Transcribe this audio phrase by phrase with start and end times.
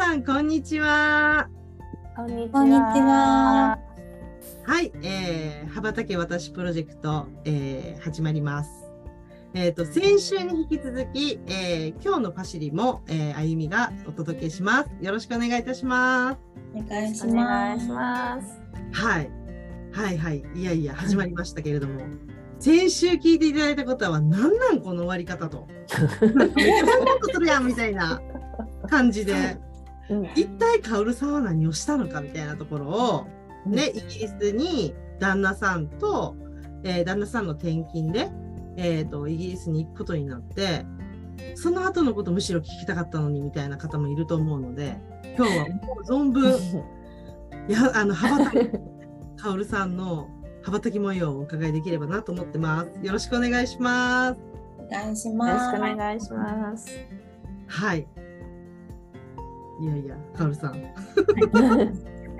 [0.00, 1.46] さんこんにちは。
[2.16, 3.78] こんにちこんにちは。
[4.64, 8.70] はい、えー、羽ばたけ私プロジェクト、えー、始まります。
[9.52, 14.90] えっ、と先週に引き続き、えー、今日のパシリも、えー、あゆみがお届けします。
[15.02, 16.38] よろしくお願いいたします。
[16.74, 18.58] お願いします。
[18.94, 19.30] はい、
[19.92, 22.00] はいはい、いやいや始まりましたけれども。
[22.58, 25.68] 先週聞いていただいたことは何なんこの終わり方と。
[25.68, 28.18] めっちゃそんなことするやんみたいな
[28.88, 29.60] 感じで。
[30.10, 33.26] うん一体カオルさんは何をしたのかみたいなところを、
[33.66, 36.36] ね、イギリスに旦那さんと、
[36.84, 38.28] えー旦那さんの転勤で、
[38.76, 40.84] えー、とイギリスに行くことになって
[41.54, 44.98] その後のことむしろ聞きたかったのにみたいな方もいると思うので
[45.36, 46.52] 今日はもう存分
[47.68, 48.70] いやあの羽ばたき
[49.36, 50.28] カオルさんの
[50.62, 53.06] 羽ばたき模様をお伺いできればなと思ってます。
[53.06, 54.40] よろしくお願いします。
[54.78, 55.74] お願いしよろます。
[55.74, 56.98] しくお願いします。
[57.66, 58.06] はい。
[59.80, 60.74] いやいや、カオルさん。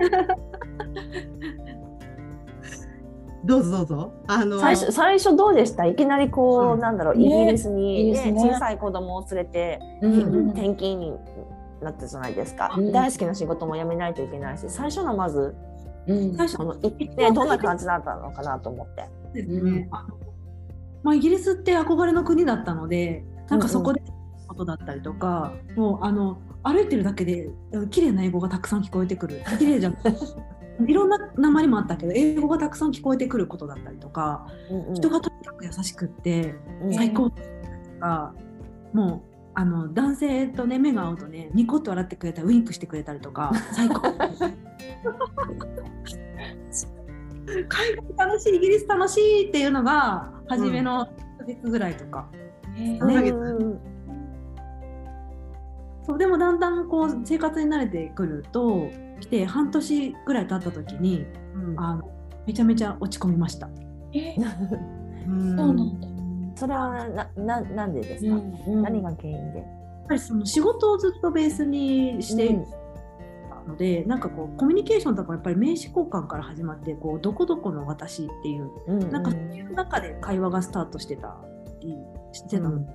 [3.43, 4.13] どうぞどうぞ。
[4.27, 5.85] あの最初最初どうでした？
[5.87, 6.79] いきなりこう、うん。
[6.79, 7.25] なんだろう、ね。
[7.25, 8.39] イギリスに、ねね。
[8.39, 10.49] 小さい子供を連れて、うん。
[10.51, 11.13] 転勤に
[11.81, 12.91] なったじゃないですか、うん。
[12.91, 15.55] 大好きな仕事も辞めないといけないし最初のまず
[16.07, 16.35] うん。
[16.35, 19.09] 最初この行ってどんな感じだったのかなと思って。
[21.03, 24.03] まあ、イギリスって憧れの国だったのでなんかそこで
[24.47, 29.41] ことだったりとか、もうあの歩いてるだけでうん綺麗な英語がたくさん聞こえてくる。
[29.57, 29.97] 綺麗じゃん。
[30.87, 34.93] いろんな鉛もあったけど英語がたくさん聞こえてくることだったりとか、うんうん。
[34.95, 36.93] 人がとにかく優しくってうん。
[36.93, 37.47] 最高だったり
[37.93, 38.33] とか、
[38.93, 44.01] もうあの男性とね目が合うとねニコッと笑ってくれたりウインクしてくれたりとか最高。
[47.67, 52.37] 海外楽しいイギリス楽しいっていうのが初めの1ヶ月ぐらいとか、う
[52.81, 53.90] ん
[56.03, 58.89] そうでもだんだんこう生活に慣れてくると
[59.19, 61.25] 来て半年ぐらい経った時に
[61.55, 61.79] うん。
[61.79, 62.09] あの
[62.47, 63.69] めちゃめちゃ落ち込みました。
[64.13, 64.35] え？
[65.27, 65.55] うん。
[65.55, 66.07] そうなんだ。
[66.55, 72.57] それはなななんでですか、うん何が原因で、やっぱりその仕事をずっとベースにして
[73.67, 79.11] ので、なんかこうコミュニケーションとかやっぱり名刺交換から始まってこうどこどこの私っていううんうん。
[79.11, 81.37] なんかそういう中で会話がスタートしてた
[81.81, 81.95] り
[82.33, 82.87] してたの、うん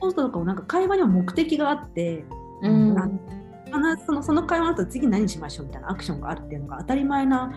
[0.00, 2.24] そうするとかもなんか会話には目的があって、
[2.62, 2.98] うん。
[2.98, 3.18] あの
[3.66, 7.52] 必ずそのその会話の後次何しましょうみたいなアクションがあるっていうのが当たり前な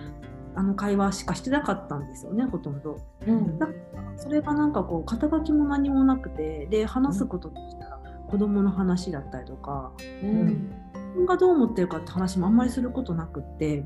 [0.55, 2.99] あの会話しかしてなかったんですよねほとんど。
[3.25, 3.57] うん。
[3.57, 9.91] だからそれがなんかこう肩書きも何もなくてで話すこととしたら子供の話だったりとか、
[10.23, 10.45] うん。
[10.93, 13.83] 自分がどう思ってるかって話もあんまりすることなくって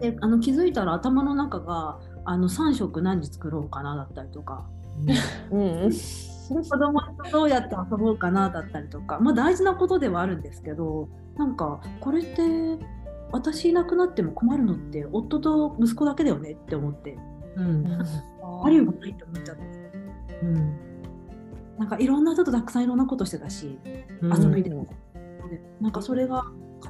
[0.00, 4.66] であの気づいたら頭の中があの3食何作ろうかなだったりとか。
[5.52, 5.90] うん
[6.54, 12.42] 子供とどうやって遊ぼうかなだったりとか、まあ、大事なことではあるんですけどなんかこれって
[13.32, 17.16] 私いなくなっても困るのって夫と息子だけだよねって思って。
[17.56, 17.84] うん。
[17.84, 19.62] バリューがないって思っちゃって。
[20.42, 20.76] うん。
[21.78, 23.78] なんかいろんな人とたくさんいろんなことしてたし
[24.20, 24.42] うん。
[24.42, 24.70] 遊びで。
[24.70, 24.86] も、
[25.80, 26.44] なんかそれが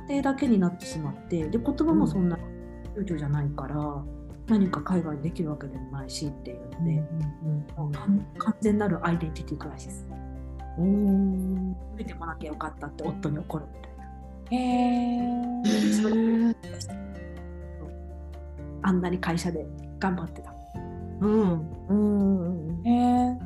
[0.08, 2.38] 家庭だけになってしまってで言葉もそんな
[2.96, 3.76] 流暢じゃないから、
[4.50, 7.00] 何か海外にできるわけでもないしっていうので、
[7.76, 10.08] もう完完全なるアイデンティティクライシス
[10.76, 14.04] うん出てこなきゃよかったって夫に怒るみたいな。
[14.50, 14.56] へ
[15.16, 15.50] え。
[18.82, 19.64] あんなに会社で
[20.00, 20.52] 頑張ってた。
[21.20, 23.38] うんうんへ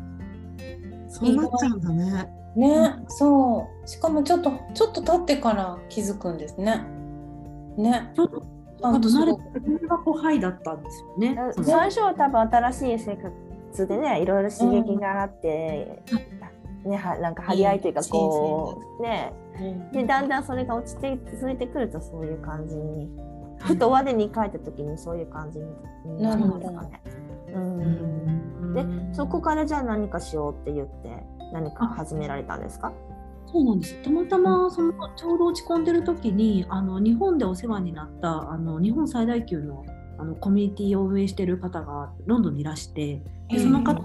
[1.08, 2.32] そうなっちゃうんだね。
[2.56, 2.60] え。
[2.60, 3.88] ね、そう。
[3.88, 6.82] しかもちょっとちょっと経ってから気づくんですね。
[7.76, 8.12] ね。
[8.14, 8.53] ちょっと
[8.84, 9.08] あと
[9.88, 11.36] がこうハイだったんですよね。
[11.62, 16.02] 最初は多分新しい生活でねいろいろ刺激があって、
[16.84, 19.32] ね、はなんか張り合いというかこうね。
[19.92, 23.08] でだんだんそれが落ちて続いてくるとそういう感じに。
[23.60, 27.00] ふと我に返った時にそういう感じになるんですかね。
[27.54, 27.80] うん。
[27.80, 29.08] うん。
[29.08, 32.92] でそこからじゃあ何かしようって言って何か始められたんですか？
[33.54, 34.02] そうなんです。
[34.02, 39.86] たまたまそのちょうど落ち込んでる時にあの日本でお世話になったあの日本最大級の
[40.18, 44.04] あのコミュニティを運営してる方がロンドンにいらしてでその方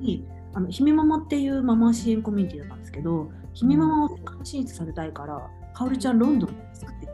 [0.00, 7.08] にあの姫ママっていうママ支援コミュニティだったんですけど姫ママを世界進出されたいからかおるちゃんロンドンで作って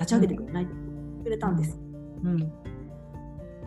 [0.00, 1.80] 立ち上げてくれないって言ってくれたんです。
[2.24, 2.52] うん。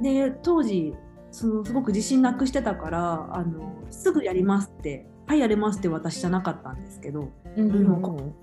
[0.04, 0.94] で当時
[1.32, 8.34] そのすごく自信なくしてたからあのすぐやりますって「はいやれます」って私じゃなかったんですけどうんも心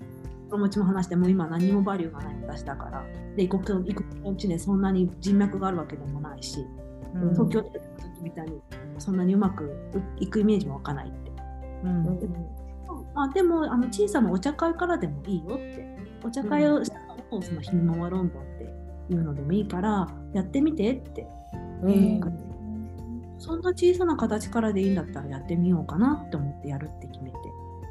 [0.59, 3.03] 持ちも話してもう今何もバリューがない私だから
[3.35, 6.65] で異国と異国のうちでそんなに人脈があるわけでもないし
[7.15, 7.33] うん。
[7.33, 8.61] 東京で時みたいに
[8.99, 9.71] そんなにうまく
[10.19, 11.31] いくイメージも湧かないって。
[11.83, 12.03] うん。
[13.13, 15.95] まあ、でもあの小さなお茶会からでもいいよって。
[16.23, 21.27] お茶会をしたのをそのひみままロンドンっていうのでもいいからやってみてって。
[21.83, 22.54] うん
[23.37, 27.37] そんな小さな形からでいいんだったらやってみようかなって思ってやるって決めて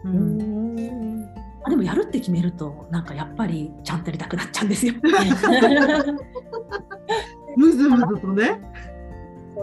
[0.04, 0.38] ううん
[1.20, 1.28] ん
[1.64, 4.94] あでもやるって決めるとなんかやっぱりちゃんとやりたくなっちゃうんですよ。
[7.56, 8.60] むずむずとね。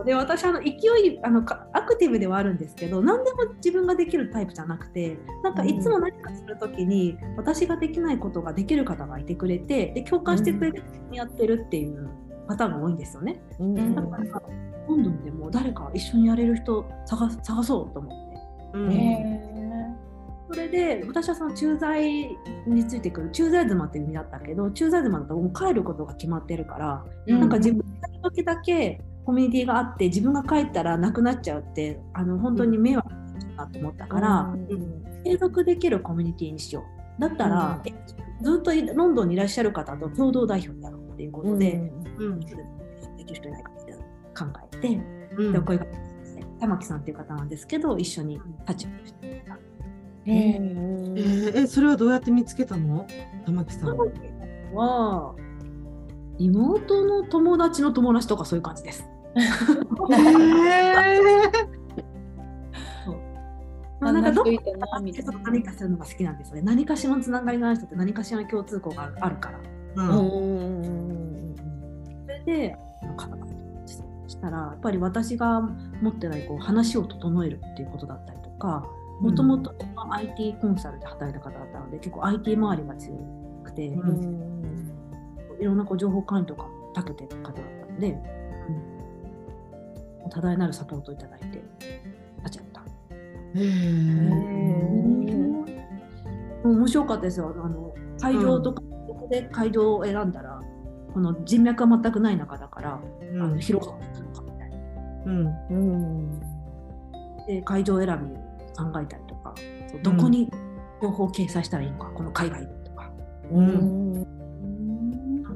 [0.05, 10.81] で私あの勢いあのかアクティブではあるんですけど何でも自分ができるタイプじゃなくてなんかいつも何かする時に、私ができないことができる方がいてくれてで共感してくれて
[11.11, 12.09] やってるっていう
[12.47, 13.43] パターンが多いんですよね。
[13.59, 14.41] うんだから
[14.91, 18.77] ロンドンでも誰か一緒にやれる人探探そうと思って。
[18.77, 19.51] うん。
[20.53, 33.09] それで私はその駐在についてくる駐在妻っていう意味だったけど駐在妻だともう帰ることが決まってるから、なんか自分がやる時だけコミュニティがあって自分が帰ったらなくなっちゃうってあの本当に迷惑
[33.55, 34.53] だと思ったから、
[35.23, 36.83] 継続できるコミュニティにしよ
[37.17, 37.21] う。
[37.21, 37.93] だったら、え
[38.41, 42.39] ずっとロンドンにいらっしゃる方と共同代表でやろうっていうことで、うん。
[42.39, 43.71] できる人いないか
[44.33, 44.67] 考え。
[44.69, 44.70] て、
[45.37, 49.57] うんでお声がけして玉木さんっていう方なんですけど一緒に立ち上げしてた。
[50.25, 53.07] えーえそれはどうやって見つけたの？
[53.45, 53.97] 玉木さん。
[54.73, 55.35] は
[56.37, 59.05] 妹の友達の友達とかそういう感じです。
[63.99, 64.51] まあ、なんかどっか。
[65.43, 66.61] 何かするのが好きなんですよね。
[66.63, 69.59] 何かしらのつながりのある人って何かしらの共通項があるから。
[69.95, 71.55] うん
[72.25, 72.77] それで、
[74.41, 75.61] したら、やっぱり私が
[76.01, 78.87] 持ってないこう話を整えるっていうことだったりとか、
[79.19, 79.75] もともと
[80.09, 83.13] IT コンサルで働いた方だったので、結構 IT 周りが強
[83.63, 84.51] くて、うん。
[85.59, 86.65] いろんなこう情報管理とか
[86.95, 88.17] たけてる方だったので、
[90.23, 91.63] うん、多大なるサポートをいただいて
[92.43, 92.81] 立ち会った。
[96.67, 97.53] 面白かったですよ。
[97.63, 100.59] あの会場とか、ここで会場を選んだら、
[101.13, 102.99] この人脈は全くない中だから、
[103.33, 103.99] あの広がっ
[105.25, 106.39] うん。
[107.47, 108.35] で会場選び
[108.75, 109.53] 考えたりとか、
[110.03, 110.49] どこに
[111.01, 113.11] 情報を掲載したらいいのか、この海外とか。
[113.51, 114.25] うん。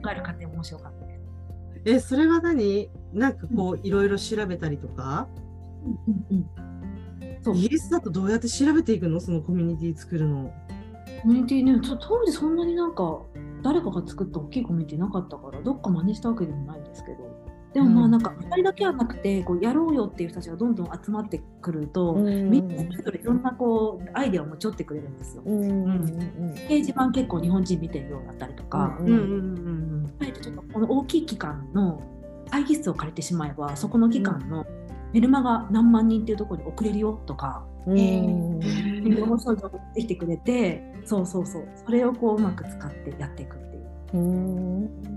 [0.01, 1.21] 考える過程面白かったです。
[1.85, 2.89] えそれは何？
[3.13, 5.27] なんかこういろいろ調べたりとか？
[5.85, 6.49] うんうん
[7.43, 7.55] そう。
[7.55, 9.19] イギリスだとどうやって調べていくの？
[9.19, 10.51] そのコミュニティ作るの。
[11.21, 13.21] コミュニティね、と当時そんなになんか
[13.63, 17.34] 誰かが作った大きいコミュニティなかったから、どっか真似したわけでもないんですけど、
[17.75, 25.43] でもまうんあなんか2人だけはなくて、こうやろうよっていう人たちがどんどん集まってくると、みんなそれぞれいろんなこうアイデアを持ち寄ってくれるんですよ。
[25.43, 29.07] 掲示板結構日本人見てるようだったりとか、うん。
[29.07, 32.01] うんうんあえてちょっとこの大きい機関の
[32.49, 34.65] 会議室を借りてしまえば、そこの機関の
[35.11, 37.97] メルマガ何万人っていうところに送れるよとか、うん。
[37.97, 43.85] いろんな人が送ってきてくれて、そうそうそう、それをこううまく使ってやっていくっていう。
[44.13, 45.14] で打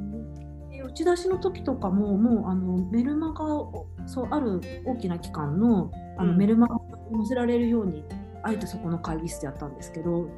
[0.99, 8.05] ち出しの時とかも、もうあのメルマガを、そうある大きな機関のあのうんメルマガを載せられるように、
[8.43, 10.29] あえてそこの会議室でやったんですけど、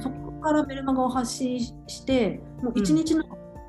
[0.00, 3.24] そこからメルマガを発信して、もう1日の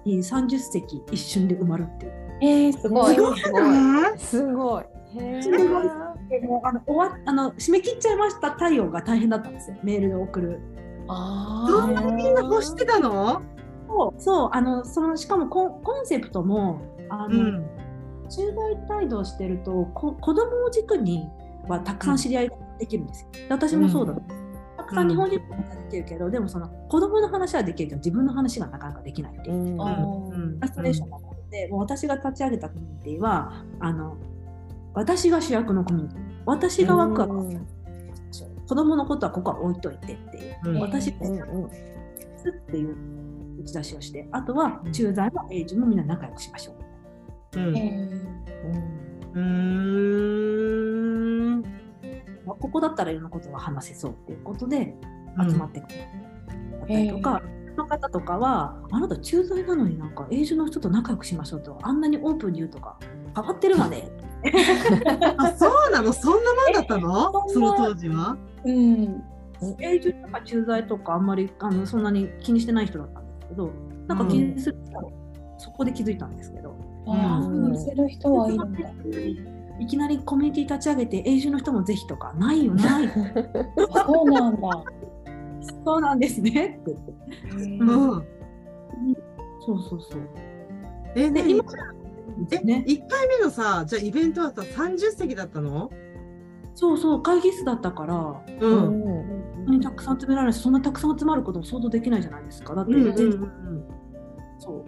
[0.06, 2.14] に30席一瞬で埋まるっていう。
[2.42, 3.16] えー、すごい。
[3.16, 3.22] す
[3.52, 4.18] ごいね。
[4.18, 4.84] すごい。
[5.18, 5.60] へすごい
[6.30, 10.60] でもうあの終わあの締め切っちゃいました対応が大変だったんですよ、メールで送る。
[11.08, 13.42] あそんなにみんな欲してたの？
[13.96, 17.66] そうそうあのそのしかもコンコンセプトもあの、うん。
[18.28, 18.42] 駐
[18.90, 21.28] 在帯同してるとこ子供を軸に
[21.68, 23.30] はたくさん知り合いができるんですよ。
[23.34, 24.14] で私もそうだ、
[24.78, 29.80] たくさん日本人もできるけど、でもその子供の話はできるけど自分の話がなかなかできないっていう。
[29.80, 30.56] あうん。
[30.56, 34.18] フラストレーションがあって、もう私が立ち上げたコミュニティはあの
[34.96, 36.20] 私が主役のコミュニティ。
[36.48, 37.48] 私がワクワクさ
[38.32, 40.80] せる子供のことはここは置いといてっていう、うん。
[40.80, 41.76] 私が主役で
[42.40, 42.96] すっていう
[43.66, 46.74] 打ち出しをしてあとは駐在もエイジもみんな仲良くしましょ
[47.56, 47.60] う。
[47.60, 47.78] うん。
[47.78, 48.10] え
[49.34, 49.42] うー
[51.56, 51.62] ん。
[52.46, 54.94] まあここだったらいろんなことが話せそうっていうことで
[55.50, 56.06] 集まってくる、だ
[56.86, 57.42] ったりとか、
[57.76, 63.00] その方とかはあなた駐在なのになんか永住の人と仲良くしましょうとあんなにオープンに言うとか
[63.36, 64.10] 変わってるわね。
[65.38, 66.14] あ、そうなの？
[66.14, 67.50] そんなもんだったの？
[67.50, 68.38] その当時は？
[68.64, 69.24] うん、
[69.80, 73.72] 永住とか駐在とかあんまりあのそんなに気にしてない人だったんですけど
[74.08, 75.12] なんか気にすると、
[75.58, 76.76] そこで気づいたんですけど、
[77.08, 78.74] 見せる人はいるん。
[78.74, 78.80] だ。
[79.80, 84.84] いきなりコミュニティ立ち上げて永住の人もぜひとかないよないそうなんだ。
[85.84, 86.94] そうなんですねって。
[86.94, 87.14] 言って
[87.64, 88.26] うん。
[89.66, 90.22] そうそうそう。
[91.16, 91.64] え、ね、で今
[92.52, 92.84] え、ね。
[92.88, 95.90] 一回目のさ、じゃあイベントはさ、30席だったの？
[96.76, 98.44] そうそう会議室だったからう。
[98.60, 99.04] うんん
[99.54, 103.86] こんなにたくさん集められないしそんなたくさん集まることも想像できないじゃないですかだってうんうんうん。
[104.60, 104.86] そう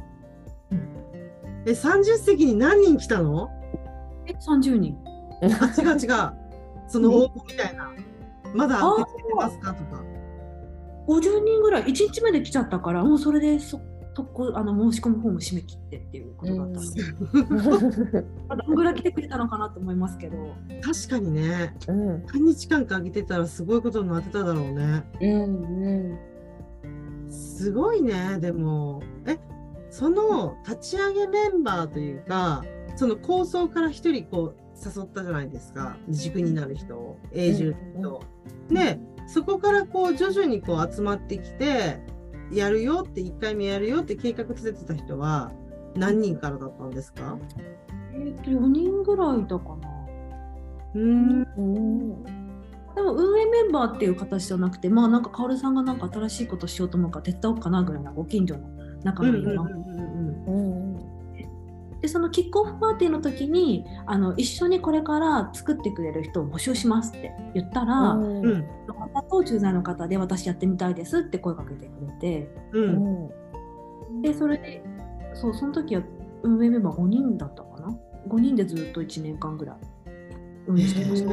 [1.66, 3.50] え、30席に何人来たの？
[4.26, 4.98] え30人
[5.42, 6.34] あ、違う違う。
[6.88, 7.92] その応募みたいな。
[8.54, 9.74] まだ受け付けてますか？
[9.74, 10.02] とか。
[11.08, 13.80] 50人ぐらい1日目で来ちゃったからもうそれでそ
[14.18, 17.04] 特攻あの申し込む方も締め切ってっていうことだったんで、
[18.50, 20.56] まあどんぐらい来てくれたのかなと思いますけど。
[20.82, 22.26] 確かにね、うん。
[22.26, 25.04] 何日間か空けてたらすごいことになってただろうね。
[25.22, 26.18] うんう
[27.30, 29.04] すごいね、でも。
[29.28, 29.38] え、
[29.92, 32.64] その立ち上げメンバーというか、
[32.96, 35.96] その構想から一人こう誘ったじゃないですか。
[36.10, 38.24] 軸になる人を、永住の人を。
[38.72, 42.00] で、そこからこう徐々にこう集まってきて、
[42.52, 45.52] やるよって1回目やるよって計画立ててた人は
[45.96, 47.38] 何人からだったんですか？
[48.14, 49.90] えー、と4人ぐらいだかな。
[50.96, 51.48] うーん。
[51.58, 52.24] うん
[52.96, 58.68] でも運営メンバーっていう形じゃなくてまあなんか薫さんがなんか新しいことしようと思うから手伝おうかなぐらいなご近所の
[59.04, 60.98] 仲うんうんのいいの、うん
[62.02, 68.68] でそのキックオフパーティーの時にあの一緒にこれから作ってくれる人を募集しますって言ったら、うん。
[68.88, 72.50] の方と駐在の方で私やってみたいですって声かけてくれて。
[72.74, 73.30] うん。
[74.22, 74.84] でそれで
[75.34, 76.04] そうその時は
[76.44, 79.76] 運営メンバー5人だったかな？5人でずっと1年間ぐらい。
[80.68, 81.32] 運営してました、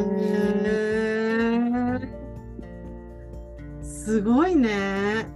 [3.82, 5.26] すごいね。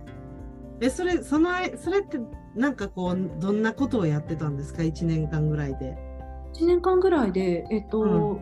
[0.81, 2.19] え、それ、そのそれって、
[2.55, 5.97] なんかこう、どんなことをやってたんですか ?1 年間ぐらいで。
[6.55, 8.41] 1年間ぐらいでえっと、うん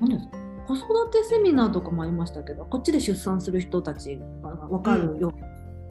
[0.00, 0.36] 何ですか？
[0.66, 5.40] 子育てセミナーとかもありましたけどこっちで出産する人たちが分かるように、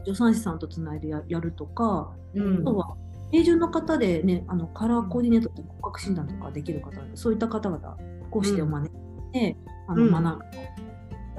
[0.05, 2.95] 助産師さんとつないでややるとか、うんあとは
[3.33, 7.97] 永住の方でねあのカラーコーディネートって骨格診断とかできる方でそういった方々
[8.29, 10.39] 講師でを招いて、あのうん学んだ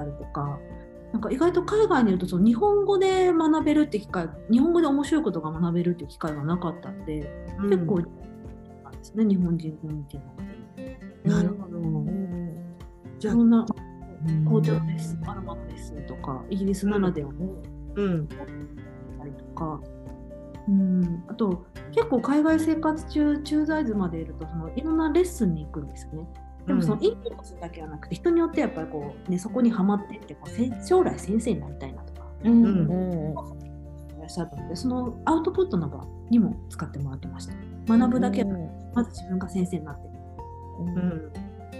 [0.05, 0.59] りとか。
[1.13, 10.63] なんか意外と海外にいるとその日本語で学べるって機会日本語で面白いことが学べるっていう機会がなかったんで、結構なんですね日本人コミュニティの方に
[11.23, 11.77] なるほど。
[11.77, 12.75] うん。
[13.19, 17.45] じゃあいろ、んなうん紅茶のレッスンアロマのレッスンとかイギリスならではの
[17.95, 18.27] うん。
[18.27, 18.35] た
[19.25, 19.79] りとか、
[20.67, 26.27] うん、あと結構海外生活中駐在図までいるとそのいろんなレッスンに行くんですよね。
[26.67, 32.63] でもそのインプットするだけはなくて人によってやっぱりこう、ね、そこにはまってってこうせ将来先生になりたいなとかうん。
[32.63, 32.87] うん。
[32.87, 33.63] うん
[34.17, 37.53] いらっしゃったのでそのアウトプットの場にも使ってもらってました。
[37.85, 38.57] 学ぶだけは
[38.93, 40.09] まず自分が先生になって。
[40.79, 41.31] うん。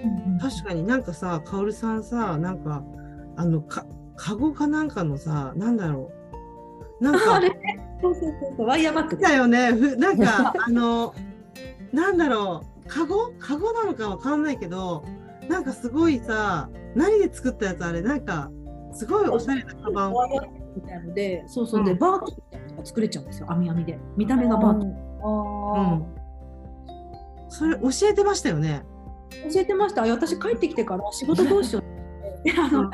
[0.04, 0.40] うん。
[0.40, 2.84] 確かになんかさ、かおるさんさ、なんか、
[3.38, 3.86] あの、か、
[4.18, 6.12] カゴかなんかのさ、なんだろ
[7.00, 7.04] う。
[7.04, 7.50] なんかあ、れ？
[8.02, 8.68] そうそうそうそう。
[8.68, 9.16] ワイヤーバッグ。
[9.16, 9.72] でだよね。
[9.72, 11.16] ふなんか、あの、
[11.94, 12.73] なんだろう。
[12.94, 13.34] カゴ？
[13.40, 15.04] カゴなのかわかんないけど、
[15.50, 18.52] なんかすごいさ、何で作ったやつあれ、なんか、
[18.94, 20.14] すごいおしゃれなカバン。
[20.76, 21.84] みたいのでそうそう。
[21.84, 22.00] で、うん。
[22.00, 23.52] バーキンみたいなのが作れちゃうんですよ。
[23.52, 24.00] 網網で。
[24.16, 24.90] 見た目がバーキン。
[25.24, 26.02] あ
[27.50, 28.84] それ教えてましたよね？
[29.52, 30.04] 教えてました。
[30.04, 31.84] 私帰ってきてから仕事どうしよう
[32.60, 32.92] あの、うん。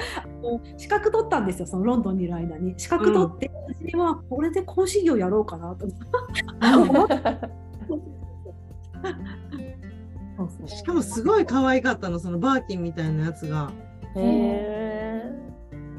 [0.77, 2.73] 資格取ったんですよそのロンドンにいる間に。
[2.77, 3.51] 資格取って、
[3.83, 7.15] 私はこれで講師業やろうかなと思って
[10.65, 13.71] しかもすごい可愛かったの、そのバーキンみたいなやつが。
[14.15, 14.99] へえ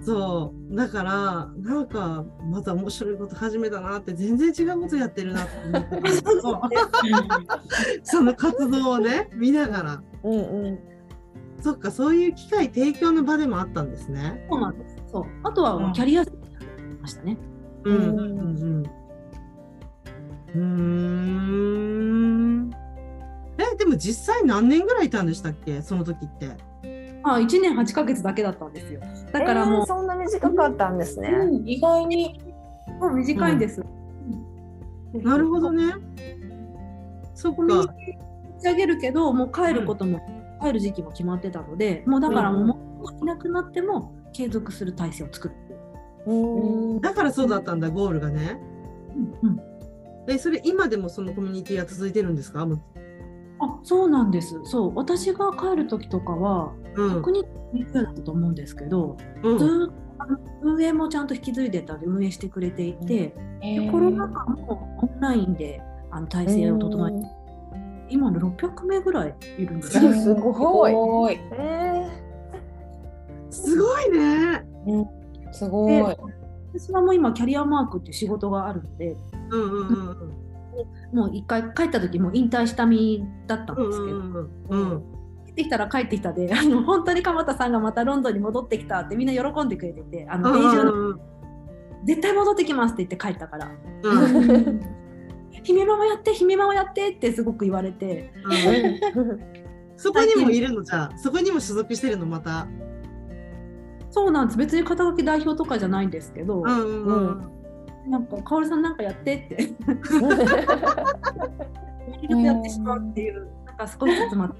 [0.02, 0.74] そう。
[0.74, 6.70] だから、なんか、また面白いこと始めたなって、全然違うことやってるなって思って
[8.02, 10.02] その活動をね、見ながら。
[10.24, 10.78] うんうん
[11.62, 14.46] そっか、そういう機会提供の場でもあったんですね。
[14.50, 17.36] そうなんですそうあとうんはキャリアセミナーやりましたね、
[17.84, 18.14] うんうんう
[18.78, 18.86] ん。
[20.54, 20.60] うー
[22.66, 22.70] ん。
[23.72, 25.82] え、でも実際何年ぐらいいたんでしたっけ？
[25.82, 26.48] その時って。
[27.22, 29.00] あ1年8ヶ月だけだったんですよ。
[29.32, 31.28] だからもうえー、そんな短かったんですね。
[31.28, 32.40] うん意外に
[32.98, 33.82] もう短いんです、
[35.14, 35.92] なるほどね。
[37.34, 37.62] そっか。
[37.64, 37.88] 立
[38.62, 40.20] ち上げるけどもう帰ることも、
[40.62, 42.74] 帰る時期も決まってたのでもうだからもう,、も
[43.20, 48.60] ういなくなっても継続する体制を作るだからそうだったんだ、ゴールがね。
[49.42, 49.60] うんうん。
[50.28, 52.66] え、それ今でもそのコミュニティは続いてるんですか？
[52.66, 52.80] もう
[53.60, 67.26] あそうなんですそう私が帰る時とかはうん100人ぐらいだったと思うんですけど、うんずーっとあの運営もちゃんと引き継いでたんで運営してくれていて、でコロナ禍もオンラインであの体制を整えて、
[68.10, 70.12] 今の600名ぐらいいるんですよ。
[70.12, 70.92] すごい。
[70.92, 71.40] ごい。
[71.52, 72.06] え
[73.48, 74.62] すごいね。
[75.52, 75.94] すごい。
[75.94, 76.02] で
[76.72, 79.16] 私はもう今キャリアマークっていう仕事があるので
[79.50, 80.49] うんうんうんうん。
[81.12, 85.02] もう一回帰った時も引退した身だったんうんですけど、うんうん
[85.46, 91.18] 帰ってきたら帰ってきたで あの本当に鎌田さんがまたロンドンに戻ってきたってみんな喜んでくれててあの、
[92.04, 93.70] 絶対戻ってきますって言って帰ったから。
[94.02, 94.36] うん。
[94.36, 94.80] う ん
[95.62, 98.32] 姫ママやって姫ママやってってすごく言われて。
[99.96, 101.18] そこにもいるのじゃあ。
[101.18, 102.66] そこにも所属してるのまた。
[104.10, 104.58] そうなんです。
[104.58, 107.04] 別に肩書き代表とかじゃないんですけど、うんうん。
[107.06, 107.59] うん
[108.06, 109.72] なんかカオルさんなんかやってって
[112.42, 114.54] やってしまうっていう、なんか少しずつまた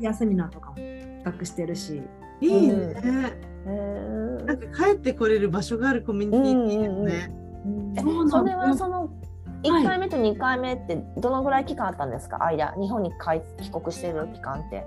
[0.00, 2.02] 休みなとかも企画してるし
[2.40, 2.94] いいね。
[3.66, 7.30] えなんか帰ってこれる場所があるコミュニティっていいよね。
[7.96, 9.10] えそうなんそれはそのはい
[9.62, 12.42] 1回目と2回目ってどのぐらい期間あったんですか？
[12.44, 14.86] 間日本に帰帰国してる期間って。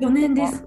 [0.00, 0.64] 4年です。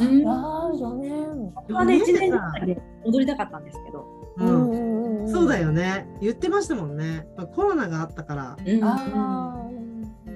[0.00, 1.50] うんああ4年。
[1.54, 4.04] 本当はね1年ぐらいで戻りたかったんですけど
[4.38, 4.97] うん
[5.32, 5.66] そうだよ。
[5.66, 6.06] よね。
[6.20, 7.26] 言ってましたもんね。
[7.36, 8.56] まあコロナがあったから。
[8.64, 9.68] うんあ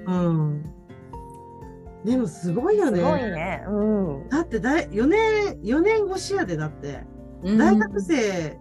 [0.07, 0.65] うん。
[2.03, 2.99] でもすごいあ、よね。
[2.99, 3.63] すごいね。
[3.67, 3.71] う
[4.25, 4.29] ん。
[4.29, 5.21] だってだい4年
[5.61, 7.03] 4年越しやでだって
[7.43, 8.59] うん大学生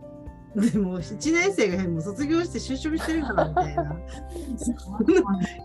[0.54, 3.96] でも1年生がもう卒業して就職してるからみたいな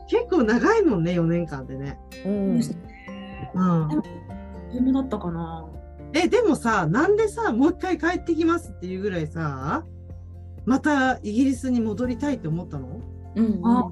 [0.07, 1.99] 結構長いもんね4年間でね。
[2.25, 2.61] うん。
[3.53, 3.87] うん、
[4.71, 5.65] 自分だったかな
[6.13, 9.85] えでもさなんでさもう一回帰ってきますっていうぐらいさ
[10.67, 13.01] またイギリスに戻りたいって思ったの？
[13.35, 13.89] うんあ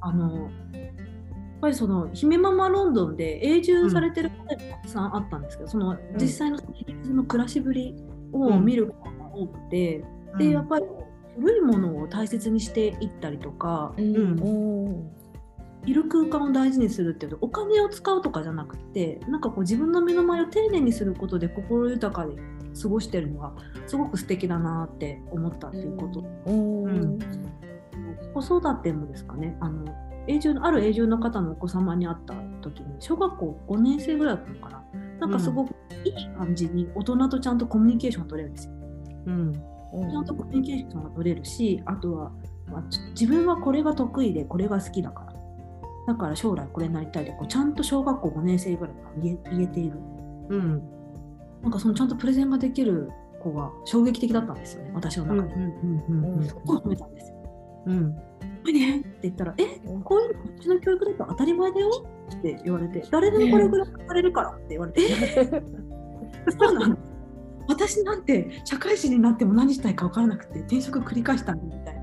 [0.00, 7.94] あのやっぱりその姫ママロンドンで永住されてる方がたくさんあったんですけど、その実際のイギリスの暮らしぶり
[8.32, 10.04] を見ることが多くて、
[10.38, 10.86] でやっぱり
[11.38, 14.14] 古いものを大切にしていったりとかうん。
[14.16, 15.10] うん。
[15.86, 22.34] いる空間を大事にするっていうとお金を使うとかじゃなくてなんかこう自分の目の前を丁寧にすることで心豊かで
[22.80, 23.52] 過ごしてるのが
[23.86, 26.84] すごく素敵だなって思ったっていうこと、うん。
[26.84, 27.18] うん。
[28.34, 29.56] 子育てもですかね。
[29.60, 29.84] あの
[30.26, 34.84] 永住のある永住の方のお子様に会った時に小学校5年生ぐらいだったのかな。
[35.20, 38.72] なんかすごくいい感じに大人とちゃんとコミュニケーションを取れるんですよ。
[39.26, 39.52] うん。
[39.52, 42.32] ちゃんとコミュニケーションが取れるしあとは、
[42.66, 45.34] まあ、ち自分はこれが得意でこれが好きだから。
[46.08, 49.98] だから将来これになりたいでこうちゃんと小学校5年生ぐらいから言え言えている。
[50.50, 50.97] うん
[51.62, 55.54] なんかそのちゃんとプレゼンができる子が衝撃的だったんですよね私の中で。
[56.48, 57.36] すごい褒めたんですよ。
[57.86, 58.16] うん
[58.72, 59.64] ねって言ったら、え、
[60.04, 61.88] こういうのこっちの教育だと当たり前だよ
[62.38, 65.46] って言われて、誰でもこれぐらいされるからって言われて、え、
[66.50, 66.98] そうなの
[67.68, 71.94] 私なんて社会人になっても何したいか分からなくて転職繰り返したんだみたい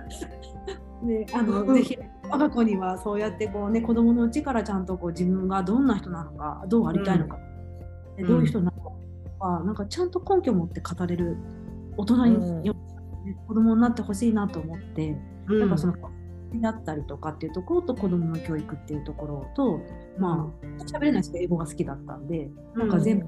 [1.02, 7.38] であの、うんぜひ我が子にはそうやってこう、ね、子供のうちからちゃんとこう自分がどんな人なのかどうありたいのか、
[8.16, 8.90] でどういう人なのか
[9.44, 11.36] はなんかちゃんと根拠を持って語れる
[11.96, 12.72] 大人に、うんね
[13.46, 15.16] 子供になってほしいなと思って、
[15.48, 15.60] うん。
[15.60, 15.94] なんかその
[16.54, 19.80] だったりとかっていうところと子供の教育っていうところと
[20.18, 23.26] まあ喋れない人が英語が好きだったんでなんか全部、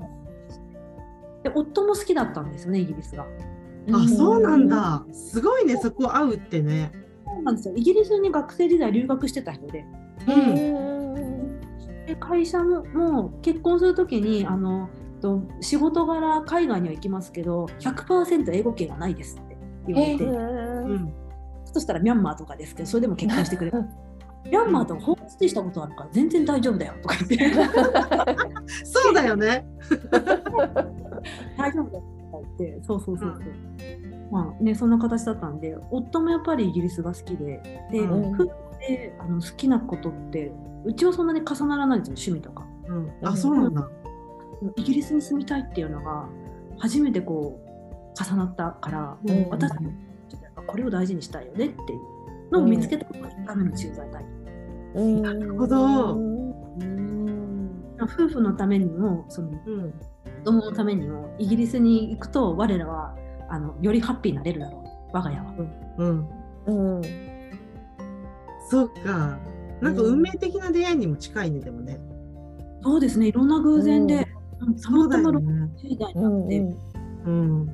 [1.45, 3.27] で夫も好きだったんですよねイギリスが。
[3.93, 5.05] あそうなんだ。
[5.13, 6.93] すごいねそこ合うってね
[7.35, 7.75] そうなんですよ。
[7.77, 9.85] イギリスに学生時代留学してた人で。
[10.29, 11.59] うん。
[12.07, 14.91] で会社ももう結婚するときにあの
[15.21, 21.13] と仕事柄海外には行きますけど100%英語圏がないですって言われて、うん。
[21.65, 23.85] そしたらミャンマーとかですけどそれでも結婚してくれる
[24.45, 27.55] ミャンマーとか法律したことあるから全然大丈夫だよとか言って。
[28.85, 29.65] そうだよね。
[31.57, 32.81] 大丈夫だよとか言って。
[32.83, 38.33] そうそうそうそう、まあねそんな形だったんで夫もやっぱりイギリスが好きでで、うん。
[38.33, 40.51] 夫婦であの好きなことって
[40.87, 42.67] うちはそんなに重ならないんですよ趣味とか。
[42.89, 43.29] うん。
[43.29, 43.89] あそうなんだ。
[44.77, 46.27] イギリスに住みたいっていうのが
[46.79, 49.49] 初めてこう重なったから、うん。
[49.51, 49.89] 私たちょ
[50.37, 54.25] っとやっぱこれを大事にしたいよねっていうのを見つけたことが1回目の駐在体
[54.95, 56.19] 験なるほど。
[58.05, 59.93] 夫婦のためにもそのうん。
[60.45, 63.15] 子供のためにもイギリスに行くと我らは
[63.53, 64.83] あのよりハッピーになれるだろう。
[65.13, 65.55] 我が家は。
[65.99, 66.29] うん。
[66.67, 67.03] うん。
[68.71, 69.39] そっか。
[69.83, 72.01] なんか運命的な出会いにも近いねでもね。
[72.83, 73.27] そうですね。
[73.27, 74.27] いろんな偶然で、
[74.83, 75.71] たまたまよね。
[75.83, 76.79] 60代にうなって、ん
[77.27, 77.67] うん。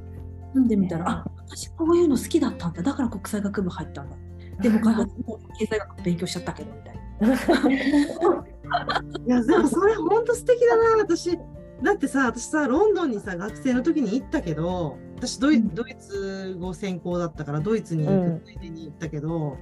[0.54, 2.82] 住んでみたら、あ私こういうの好きだったんだ。
[2.82, 4.16] だから国際学部入ったんだ。
[4.60, 7.28] でも開発も経済学勉強しちゃったけどみたいな。
[9.26, 11.38] いや、でもそれ本当素敵だな、私。
[11.84, 19.56] だってさ、私さ、ロンドンにさ、学生の時に行ったけど、私ドイ、ドイツ語専攻だったから、ドイツに行くついでに行ったけど、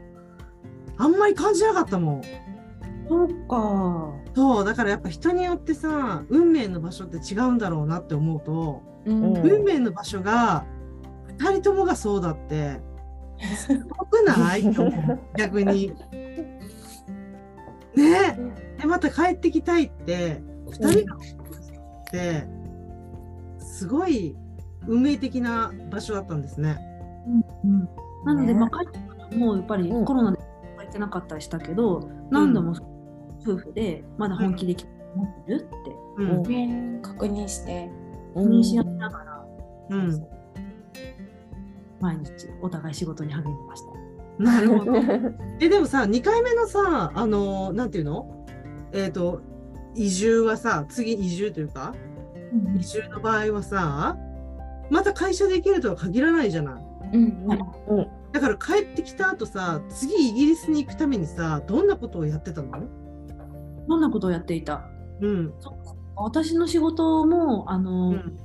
[0.99, 2.23] あんまり感じなかったもん。
[3.09, 4.13] そうか。
[4.35, 10.67] そう、だからやっぱ人によってさ、運命の場所って違うんだろうなって思うと、うん運命の場所が、
[11.39, 12.81] 二人ともがそうだって、
[13.57, 14.63] すごくない？
[15.39, 15.93] 逆に。
[17.95, 18.39] ね？
[18.79, 21.19] で、また帰ってきたいって、二人がっ
[22.11, 22.47] て、
[23.59, 24.37] すごい
[24.87, 26.79] 運命的な場所だったんですね。
[27.65, 27.89] うん、
[28.25, 28.61] なので、ね。
[28.61, 30.05] まあ、帰ってからもやっぱりうん。
[30.05, 30.39] コロナで
[30.79, 32.75] 行ってなかったりしたけど、何度も
[33.43, 36.31] 夫婦でまだ本気で来て持ってるってうん。
[36.31, 36.41] う。
[36.41, 36.43] ん。
[36.43, 37.91] ね確認して。
[37.91, 39.47] うん認識しながら、
[39.91, 40.27] うん。
[42.01, 44.43] 毎日お互い仕事に励みました。
[44.43, 44.93] なるほど。
[45.59, 48.45] え、でもさ、2回目のさ、あの、なんていうの？
[48.93, 49.41] えっ、と、
[49.95, 51.95] 移住はさ、次移住というか、
[52.79, 54.19] 移住の場合はさ、
[54.91, 56.85] また会社できるとは限らないじゃない。
[57.13, 57.59] うんはい
[58.33, 62.71] だから帰ってきた後さ、次イギリスに行くためにさ、どんなことをやってたの？
[63.89, 64.91] どんなことをやっていた？
[65.23, 65.55] うん。
[66.17, 68.39] 私の仕事もあの、うん。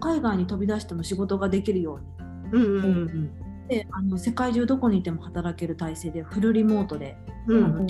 [0.00, 2.00] 海外に飛び出しても仕事ができるよ
[2.52, 2.62] うに。
[2.62, 3.30] うんうんうん
[3.68, 7.64] であの世界中どこにいても働ける体制でフルリモートで、うん。
[7.76, 7.86] うん。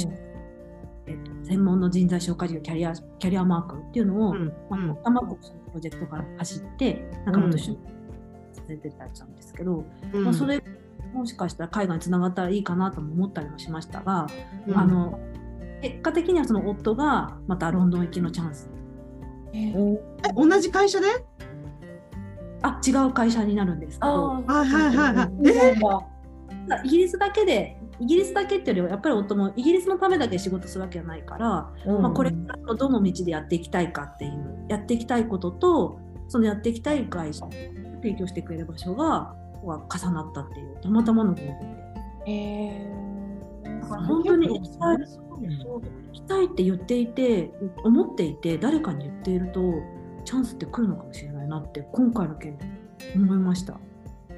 [1.45, 7.79] 専門の人材紹介事業キャリアキャリアマークっていうのを、うんまあ、たまごプロジェクトから走って仲間と一緒に
[8.53, 10.25] させてたんですけど、うん。
[10.25, 10.63] まあ、それ
[11.13, 14.27] もしかしたら海外につながったらいいかなとも思ったりもしましたが、
[14.67, 14.79] うん。
[14.79, 15.19] あの
[15.81, 18.69] 結果的にはその夫がまたロンドン行きのチャンス。
[19.53, 19.99] えうんえ
[20.37, 21.07] 同じ会社で？
[22.63, 24.13] あ違う会社になるんですけど。
[24.13, 25.27] あはいはいはいはい。
[25.29, 25.77] ーえ？
[25.81, 25.91] そう
[26.51, 32.03] なんだイギリスだけでイギリスだけっていうよりはやっぱり夫もイギリスのためだけ仕事するわけじゃないから、うん。
[32.03, 37.47] まあ、これからのどの道でやっていきたいかっていうやっていきたいこととそのやっていきたい会社
[38.03, 42.31] 提供してくれる場所がは重なったっていうたまたまの偶然で。
[42.31, 43.09] え
[43.81, 47.51] だから本当に行きたいそう行きたいって言っていて
[47.85, 49.61] 思っていて誰かに言っていると
[50.25, 52.67] チャンスって来るのかもしれないなって今回の件で
[53.15, 53.79] 思いました。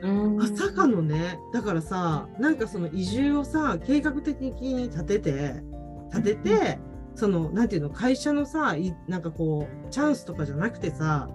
[0.03, 5.63] ーまさかのね、だからさ、なんかその移住をさ、計画的に立てて、
[6.11, 6.79] 立てて、
[7.21, 11.29] その、なんていうの、会社のさ、いなんかこう、チャンスとかじゃなくてさ、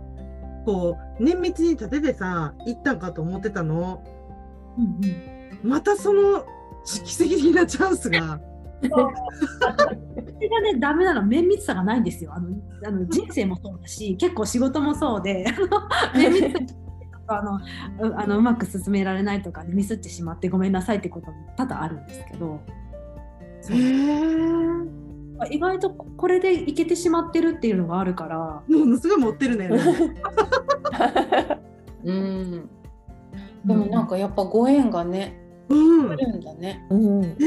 [0.65, 4.03] こう、綿密に立ててさ、行ったんかと思ってたの。
[4.77, 6.45] うんうんまたその、
[6.85, 8.39] 奇跡的なチャンスが。
[8.81, 12.33] それがね、ダメなのは綿密さがないんですよ。
[12.33, 12.49] あの
[12.85, 15.67] あの人生もそうだし、結構仕事もそうで、あの
[16.13, 16.75] 綿密さ
[17.27, 22.61] あのうあのうまく進められないとか、ミスってしまってごめんなさいってことも多々あるんですけど、
[23.61, 25.04] そう
[25.51, 29.69] 意外とこれでいけてしまってるっていうのがあるから、ものすごい持ってるね。
[32.03, 32.69] うん
[33.65, 36.09] でもなんかやっぱご縁がねうん。
[36.09, 37.37] 来るんだねうんね、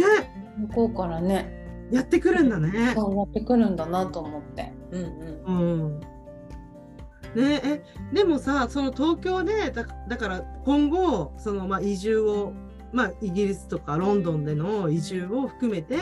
[0.57, 1.59] 向こうからね
[1.93, 2.93] やってくるんだね。
[2.95, 5.03] そうやってくるんだなと思ってうん
[5.47, 6.01] うんうん。
[6.01, 12.53] ねえ、でもさ、その東京で、だだから今後、そのまあ移住を、
[12.93, 15.97] まあイギリスとかロンドンでの移住を含めて、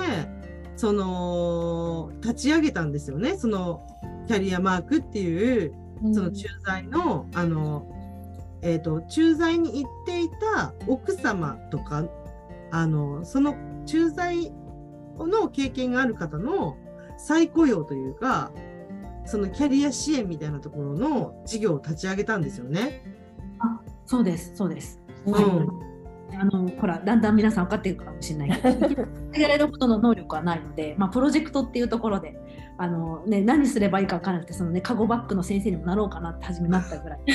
[0.76, 3.36] その、立ち上げたんですよね。
[3.36, 3.86] その、
[4.28, 5.72] キャリアマークっていう、
[6.12, 7.90] その駐在の、あの、
[8.62, 12.04] えっ、と、駐在に行っていた奥様とか、
[12.70, 13.54] あの、その
[13.86, 14.52] 駐在
[15.18, 16.76] の経験がある方の
[17.16, 18.52] 再雇用というか、
[19.24, 23.02] そのキャリア支援みたいなところの事業を立ち上げたんですよね。
[24.04, 25.00] そうです、そうです。
[25.24, 25.85] うん
[26.34, 29.06] あのほらだんだん皆さん分かってるかもしれないけど
[29.38, 32.36] やれるほどの能力はないので、まあ、プロジェクトっていうところで
[32.78, 37.20] あの、ね、何すればいいか分からなくてその、ね、カゴバッグの先生にもなろうかなって初めなったぐらい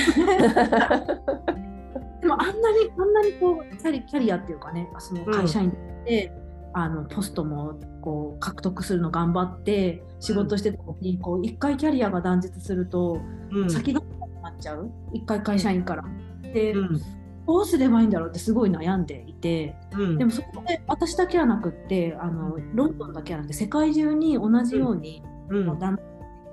[2.20, 5.72] でもあんなにあんなにこうキャリキャリアっていうかねその会社員
[6.04, 6.32] で、
[6.74, 13.70] あのポストもこう獲得するの頑張って仕事してた時にこう一回キャリアが断絶するとうん。
[13.70, 16.04] 先がなくなっちゃう一回会社員から。
[16.54, 17.00] で、うん。
[17.46, 20.18] どうすればいいんだろうってすごい悩んでいてうん。
[20.18, 25.66] でもそこで私だけはなくってあのロンドンだけはなくて世界中に同じように、うん。
[25.66, 25.98] まあ旦